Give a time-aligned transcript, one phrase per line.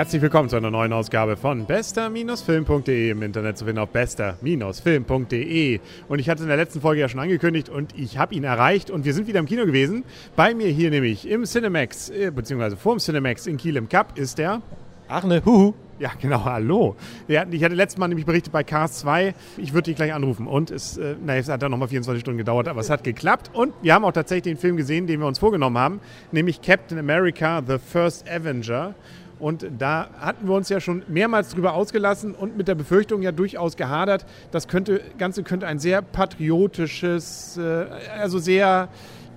[0.00, 5.78] Herzlich willkommen zu einer neuen Ausgabe von bester-film.de im Internet zu finden auf bester-film.de.
[6.08, 8.90] Und ich hatte in der letzten Folge ja schon angekündigt und ich habe ihn erreicht
[8.90, 10.04] und wir sind wieder im Kino gewesen.
[10.36, 14.38] Bei mir hier nämlich im Cinemax, äh, beziehungsweise vorm Cinemax in Kiel im Cup ist
[14.38, 14.62] der
[15.06, 15.74] Arne, huhu.
[15.98, 16.96] Ja, genau, hallo.
[17.28, 20.46] Ja, ich hatte letztes Mal nämlich berichtet bei Cars 2, ich würde dich gleich anrufen.
[20.46, 23.50] Und es, äh, na, es hat dann nochmal 24 Stunden gedauert, aber es hat geklappt.
[23.52, 26.00] Und wir haben auch tatsächlich den Film gesehen, den wir uns vorgenommen haben,
[26.32, 28.94] nämlich Captain America, The First Avenger.
[29.40, 33.32] Und da hatten wir uns ja schon mehrmals drüber ausgelassen und mit der Befürchtung ja
[33.32, 37.86] durchaus gehadert, das könnte, Ganze könnte ein sehr patriotisches, äh,
[38.20, 38.88] also sehr,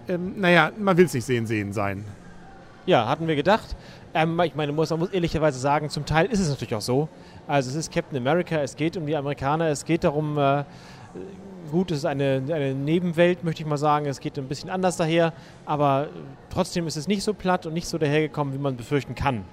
[0.10, 2.04] ähm, naja, man will es nicht sehen, sehen sein.
[2.86, 3.78] Ja, hatten wir gedacht.
[4.14, 7.08] Ähm, ich meine, muss, man muss ehrlicherweise sagen, zum Teil ist es natürlich auch so.
[7.48, 10.66] Also es ist Captain America, es geht um die Amerikaner, es geht darum, äh,
[11.72, 14.06] gut, es ist eine, eine Nebenwelt, möchte ich mal sagen.
[14.06, 15.32] Es geht ein bisschen anders daher,
[15.66, 16.10] aber
[16.50, 19.46] trotzdem ist es nicht so platt und nicht so dahergekommen, wie man befürchten kann.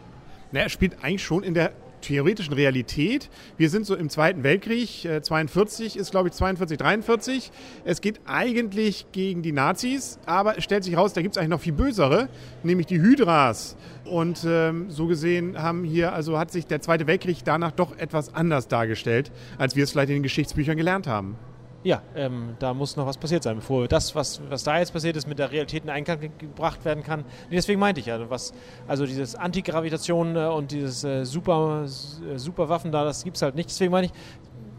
[0.52, 3.28] Na, er spielt eigentlich schon in der theoretischen Realität.
[3.56, 7.52] Wir sind so im Zweiten Weltkrieg, äh, 42 ist glaube ich 42, 43.
[7.84, 11.50] Es geht eigentlich gegen die Nazis, aber es stellt sich raus, da gibt es eigentlich
[11.50, 12.28] noch viel bösere,
[12.62, 13.76] nämlich die Hydras.
[14.04, 18.34] Und ähm, so gesehen haben hier, also hat sich der Zweite Weltkrieg danach doch etwas
[18.34, 21.36] anders dargestellt, als wir es vielleicht in den Geschichtsbüchern gelernt haben
[21.82, 25.16] ja, ähm, da muss noch was passiert sein, bevor das, was, was da jetzt passiert
[25.16, 27.20] ist, mit der Realität in Einklang gebracht werden kann.
[27.48, 28.52] Nee, deswegen meinte ich ja, was,
[28.86, 33.42] also dieses Antigravitation äh, und dieses äh, super, äh, super Waffen da, das gibt es
[33.42, 33.70] halt nicht.
[33.70, 34.12] Deswegen meine ich,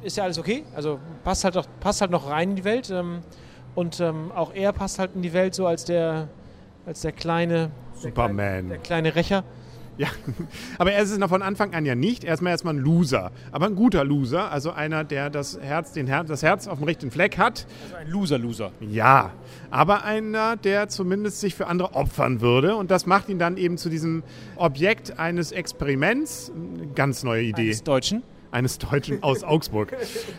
[0.04, 0.64] ist ja alles okay.
[0.76, 2.92] Also passt halt, auch, passt halt noch rein in die Welt.
[2.92, 3.22] Ähm,
[3.74, 6.28] und ähm, auch er passt halt in die Welt so als der,
[6.86, 8.38] als der kleine Superman.
[8.38, 9.44] Der kleine, der kleine Rächer.
[9.98, 10.08] Ja,
[10.78, 12.24] aber er ist es von Anfang an ja nicht.
[12.24, 13.32] Er ist mal erstmal ein Loser.
[13.52, 14.52] Aber ein guter Loser.
[14.52, 17.68] Also einer, der das Herz, den Her das Herz auf dem richtigen Fleck hat.
[17.84, 18.72] Also ein Loser-Loser.
[18.80, 19.32] Ja,
[19.70, 22.76] aber einer, der zumindest sich für andere opfern würde.
[22.76, 24.24] Und das macht ihn dann eben zu diesem
[24.56, 26.52] Objekt eines Experiments.
[26.96, 27.68] Ganz neue Idee.
[27.68, 29.96] Eines Deutschen eines Deutschen aus Augsburg.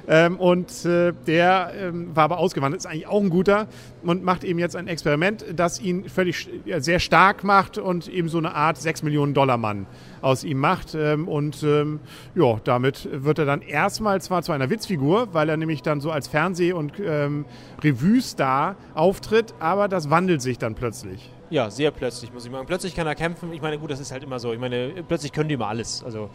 [0.06, 3.68] Ähm, und äh, der ähm, war aber ausgewandert, ist eigentlich auch ein guter
[4.02, 8.28] und macht eben jetzt ein Experiment, das ihn völlig ja, sehr stark macht und eben
[8.28, 9.86] so eine Art 6 Millionen Dollar Mann
[10.20, 10.94] aus ihm macht.
[10.94, 12.00] Ähm, und ähm,
[12.34, 16.10] ja, damit wird er dann erstmal zwar zu einer Witzfigur, weil er nämlich dann so
[16.10, 17.44] als Fernseh- und ähm,
[17.82, 21.30] Revue-Star auftritt, aber das wandelt sich dann plötzlich.
[21.52, 22.66] Ja, sehr plötzlich, muss ich sagen.
[22.66, 23.52] Plötzlich kann er kämpfen.
[23.52, 24.54] Ich meine, gut, das ist halt immer so.
[24.54, 26.02] Ich meine, plötzlich können die immer alles.
[26.02, 26.30] Also,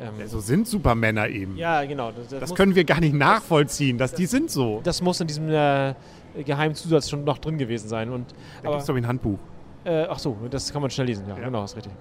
[0.00, 1.58] ähm ja, so sind Supermänner eben.
[1.58, 2.10] Ja, genau.
[2.10, 4.80] Das, das, das können wir gar nicht nachvollziehen, dass das, die sind so.
[4.82, 5.94] Das muss in diesem äh,
[6.42, 8.10] geheimen Zusatz schon noch drin gewesen sein.
[8.10, 9.38] Und, da gibt es doch ein Handbuch.
[9.84, 11.26] Äh, ach so, das kann man schnell lesen.
[11.28, 11.44] Ja, ja.
[11.44, 11.92] genau, ist richtig.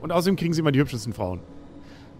[0.00, 1.40] Und außerdem kriegen sie immer die hübschesten Frauen.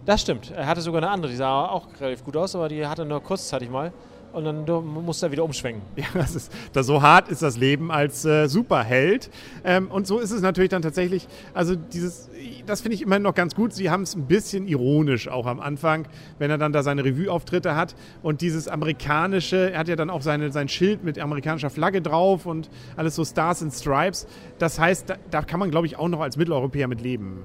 [0.06, 0.50] Das stimmt.
[0.50, 3.22] Er hatte sogar eine andere, die sah auch relativ gut aus, aber die hatte nur
[3.22, 3.92] kurzzeitig mal
[4.32, 5.82] und dann muss er wieder umschwenken.
[5.96, 9.30] Ja, das ist, das, so hart ist das Leben als äh, Superheld.
[9.64, 12.30] Ähm, und so ist es natürlich dann tatsächlich, also dieses,
[12.66, 13.72] das finde ich immer noch ganz gut.
[13.72, 16.06] Sie haben es ein bisschen ironisch auch am Anfang,
[16.38, 17.94] wenn er dann da seine Revue-Auftritte hat.
[18.22, 22.46] Und dieses amerikanische, er hat ja dann auch seine, sein Schild mit amerikanischer Flagge drauf
[22.46, 24.26] und alles so Stars and Stripes.
[24.58, 27.42] Das heißt, da, da kann man, glaube ich, auch noch als Mitteleuropäer mit leben.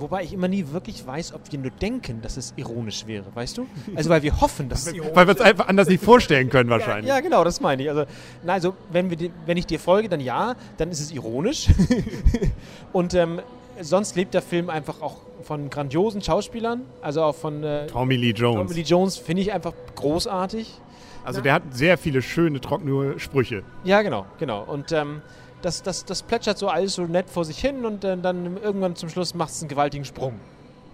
[0.00, 3.58] Wobei ich immer nie wirklich weiß, ob wir nur denken, dass es ironisch wäre, weißt
[3.58, 3.66] du?
[3.94, 6.70] Also weil wir hoffen, dass es ironisch Weil wir es einfach anders nicht vorstellen können
[6.70, 7.08] wahrscheinlich.
[7.08, 7.90] Ja, ja, genau, das meine ich.
[7.90, 8.04] Also,
[8.42, 11.68] na, also wenn, wir, wenn ich dir folge, dann ja, dann ist es ironisch.
[12.92, 13.40] Und ähm,
[13.80, 18.30] sonst lebt der Film einfach auch von grandiosen Schauspielern, also auch von äh, Tommy Lee
[18.30, 18.56] Jones.
[18.56, 20.80] Tommy Lee Jones finde ich einfach großartig.
[21.24, 23.62] Also der hat sehr viele schöne, trockene Sprüche.
[23.84, 24.62] Ja, genau, genau.
[24.62, 25.20] Und ähm,
[25.62, 28.96] das, das, das plätschert so alles so nett vor sich hin und äh, dann irgendwann
[28.96, 30.34] zum Schluss macht es einen gewaltigen Sprung.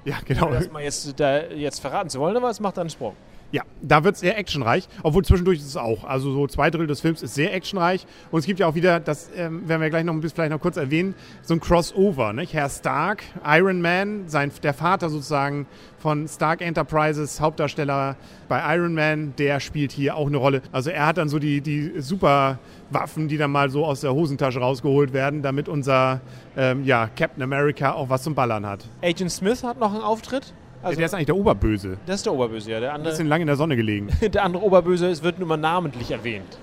[0.04, 0.50] Ja, genau.
[0.50, 3.16] Das mal jetzt, da jetzt verraten zu wollen, aber es macht einen Sprung.
[3.52, 6.04] Ja, da wird es sehr actionreich, obwohl zwischendurch ist es auch.
[6.04, 8.04] Also so zwei Drittel des Films ist sehr actionreich.
[8.30, 10.50] Und es gibt ja auch wieder, das ähm, werden wir gleich noch ein bisschen vielleicht
[10.50, 12.32] noch kurz erwähnen, so ein Crossover.
[12.32, 12.54] Nicht?
[12.54, 15.66] Herr Stark, Iron Man, sein, der Vater sozusagen
[15.98, 18.16] von Stark Enterprises, Hauptdarsteller
[18.48, 20.62] bei Iron Man, der spielt hier auch eine Rolle.
[20.72, 22.58] Also er hat dann so die, die super
[22.90, 26.20] Waffen, die dann mal so aus der Hosentasche rausgeholt werden, damit unser
[26.56, 28.84] ähm, ja, Captain America auch was zum Ballern hat.
[29.02, 30.52] Agent Smith hat noch einen Auftritt.
[30.86, 31.98] Also, der ist eigentlich der Oberböse.
[32.06, 32.80] Das ist der Oberböse, ja.
[32.80, 34.08] Der andere, ein bisschen lange in der Sonne gelegen.
[34.20, 36.58] der andere Oberböse es wird nur mal namentlich erwähnt.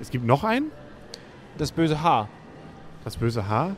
[0.00, 0.70] Es gibt noch einen?
[1.56, 2.28] Das böse Haar.
[3.04, 3.76] Das böse Haar?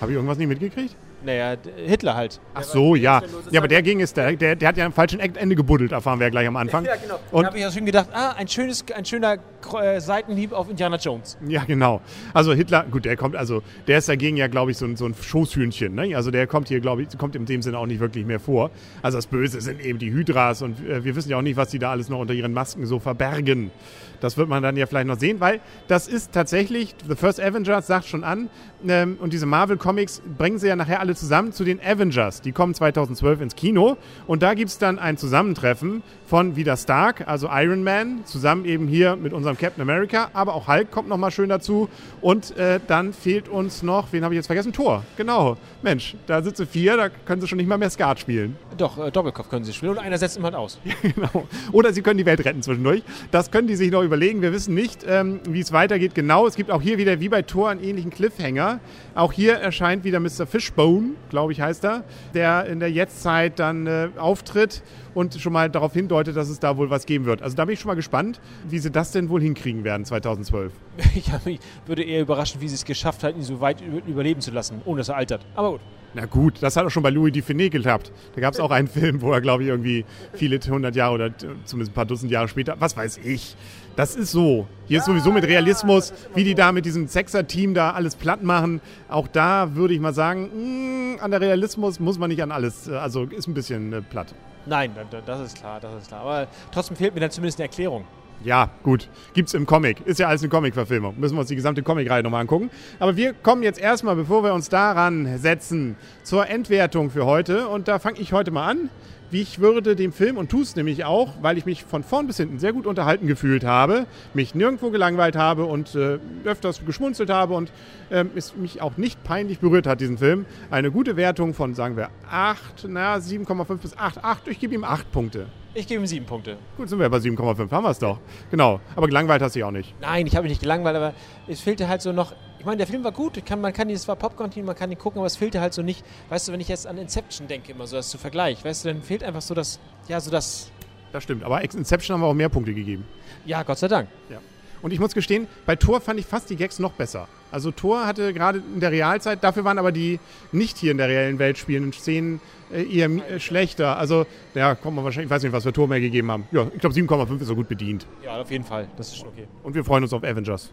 [0.00, 0.96] Habe ich irgendwas nicht mitgekriegt?
[1.26, 2.40] Naja, Hitler halt.
[2.54, 3.20] Ach so, ja.
[3.50, 6.20] Ja, aber der ging es, der, der, der hat ja am falschen Ende gebuddelt, erfahren
[6.20, 6.84] wir ja gleich am Anfang.
[6.84, 7.18] Ja, genau.
[7.32, 9.38] Und da habe ich ja schon gedacht, ah, ein, schönes, ein schöner
[9.82, 11.36] äh, Seitenhieb auf Indiana Jones.
[11.48, 12.00] Ja, genau.
[12.32, 15.04] Also Hitler, gut, der kommt, also der ist dagegen ja, glaube ich, so ein, so
[15.04, 15.96] ein Schoßhühnchen.
[15.96, 16.14] Ne?
[16.14, 18.70] Also der kommt hier, glaube ich, kommt in dem Sinne auch nicht wirklich mehr vor.
[19.02, 21.70] Also das Böse sind eben die Hydras und äh, wir wissen ja auch nicht, was
[21.70, 23.72] die da alles noch unter ihren Masken so verbergen.
[24.20, 27.86] Das wird man dann ja vielleicht noch sehen, weil das ist tatsächlich, The First Avengers
[27.86, 28.48] sagt schon an,
[28.86, 32.40] ähm, und diese Marvel-Comics bringen sie ja nachher alle Marvel zusammen zu den Avengers.
[32.42, 33.96] Die kommen 2012 ins Kino
[34.26, 38.86] und da gibt es dann ein Zusammentreffen von wieder Stark, also Iron Man, zusammen eben
[38.86, 41.88] hier mit unserem Captain America, aber auch Hulk kommt nochmal schön dazu
[42.20, 44.72] und äh, dann fehlt uns noch, wen habe ich jetzt vergessen?
[44.72, 45.56] Thor, genau.
[45.82, 48.56] Mensch, da sitze vier, da können sie schon nicht mal mehr Skat spielen.
[48.76, 50.78] Doch, äh, Doppelkopf können sie spielen und einer setzt immer halt aus.
[51.02, 51.46] genau.
[51.72, 53.02] Oder sie können die Welt retten zwischendurch.
[53.30, 54.42] Das können die sich noch überlegen.
[54.42, 56.14] Wir wissen nicht, ähm, wie es weitergeht.
[56.14, 58.80] Genau, es gibt auch hier wieder wie bei Thor einen ähnlichen Cliffhanger.
[59.14, 60.46] Auch hier erscheint wieder Mr.
[60.46, 60.95] Fishbone,
[61.28, 62.04] glaube ich heißt er,
[62.34, 64.82] der in der Jetztzeit dann äh, auftritt
[65.16, 67.40] und schon mal darauf hindeutet, dass es da wohl was geben wird.
[67.40, 70.72] Also da bin ich schon mal gespannt, wie sie das denn wohl hinkriegen werden 2012.
[71.14, 74.82] ich würde eher überraschen, wie sie es geschafft hat, ihn so weit überleben zu lassen,
[74.84, 75.46] ohne dass er altert.
[75.54, 75.80] Aber gut.
[76.12, 78.12] Na gut, das hat auch schon bei Louis Dufiné geklappt.
[78.34, 80.04] Da gab es auch einen Film, wo er, glaube ich, irgendwie
[80.34, 81.30] viele hundert Jahre oder
[81.64, 83.56] zumindest ein paar Dutzend Jahre später, was weiß ich.
[83.96, 84.66] Das ist so.
[84.86, 88.80] Hier ist sowieso mit Realismus, wie die da mit diesem Sechser-Team da alles platt machen.
[89.08, 92.88] Auch da würde ich mal sagen, mh, an der Realismus muss man nicht an alles,
[92.88, 94.34] äh, also ist ein bisschen äh, platt.
[94.66, 94.92] Nein,
[95.26, 96.22] das ist klar, das ist klar.
[96.22, 98.04] Aber trotzdem fehlt mir dann zumindest eine Erklärung.
[98.44, 99.08] Ja, gut.
[99.32, 100.00] Gibt's im Comic.
[100.06, 101.18] Ist ja alles eine Comic-Verfilmung.
[101.18, 102.70] Müssen wir uns die gesamte Comic-Reihe nochmal angucken.
[102.98, 107.68] Aber wir kommen jetzt erstmal, bevor wir uns daran setzen, zur Endwertung für heute.
[107.68, 108.90] Und da fange ich heute mal an
[109.30, 112.26] wie ich würde dem Film und tue es nämlich auch, weil ich mich von vorn
[112.26, 117.30] bis hinten sehr gut unterhalten gefühlt habe, mich nirgendwo gelangweilt habe und äh, öfters geschmunzelt
[117.30, 117.72] habe und
[118.10, 120.46] äh, es mich auch nicht peinlich berührt hat, diesen Film.
[120.70, 124.22] Eine gute Wertung von, sagen wir, 8, na 7,5 bis 8.
[124.22, 125.46] 8, ich gebe ihm 8 Punkte.
[125.74, 126.56] Ich gebe ihm 7 Punkte.
[126.76, 128.18] Gut, sind wir bei 7,5, haben wir es doch.
[128.50, 129.94] Genau, aber gelangweilt hast du dich auch nicht.
[130.00, 131.12] Nein, ich habe mich nicht gelangweilt, aber
[131.48, 134.08] es fehlte halt so noch ich meine, der Film war gut, kann, man kann, es
[134.08, 136.60] war Popcorn-Team, man kann ihn gucken, aber es fehlte halt so nicht, weißt du, wenn
[136.60, 139.42] ich jetzt an Inception denke, immer so das zu Vergleich, weißt du, dann fehlt einfach
[139.42, 140.70] so das, ja, so das.
[141.12, 143.04] Das stimmt, aber Inception haben wir auch mehr Punkte gegeben.
[143.44, 144.08] Ja, Gott sei Dank.
[144.28, 144.38] Ja.
[144.82, 147.28] Und ich muss gestehen, bei Thor fand ich fast die Gags noch besser.
[147.50, 150.20] Also Thor hatte gerade in der Realzeit, dafür waren aber die
[150.52, 152.40] nicht hier in der reellen Welt spielenden Szenen
[152.72, 153.98] äh, eher äh, schlechter.
[153.98, 156.46] Also, ja, kommt man wahrscheinlich, ich weiß nicht, was wir Tor mehr gegeben haben.
[156.52, 158.06] Ja, ich glaube 7,5 ist so gut bedient.
[158.24, 158.88] Ja, auf jeden Fall.
[158.96, 159.46] Das ist okay.
[159.62, 160.72] Und wir freuen uns auf Avengers.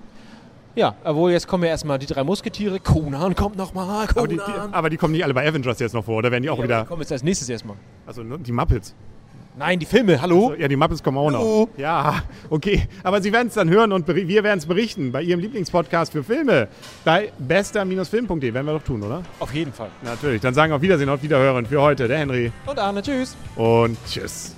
[0.76, 2.80] Ja, obwohl jetzt kommen ja erstmal die drei Musketiere.
[2.80, 4.08] Conan kommt nochmal.
[4.16, 4.42] Aber die, die,
[4.72, 6.64] aber die kommen nicht alle bei Avengers jetzt noch vor, oder werden die auch ja,
[6.64, 6.82] wieder.
[6.82, 7.78] Die kommen jetzt als nächstes erstmal.
[8.08, 8.96] Also ne, die Muppets.
[9.56, 10.50] Nein, die Filme, hallo?
[10.50, 11.70] Also, ja, die Muppets kommen auch hallo.
[11.72, 11.80] noch.
[11.80, 12.88] Ja, okay.
[13.04, 16.24] Aber Sie werden es dann hören und wir werden es berichten bei Ihrem Lieblingspodcast für
[16.24, 16.68] Filme.
[17.06, 19.22] Bei bester-film.de werden wir doch tun, oder?
[19.40, 19.90] Auf jeden Fall.
[20.02, 20.42] Natürlich.
[20.42, 22.52] Dann sagen wir auf Wiedersehen, auf Wiederhören für heute der Henry.
[22.66, 23.38] Und Arne, tschüss.
[23.56, 24.56] Und tschüss.